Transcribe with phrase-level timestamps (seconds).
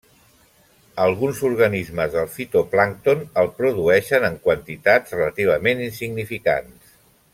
[1.03, 6.97] Alguns organismes del fitoplàncton el produeixen en quantitats relativament insignificants.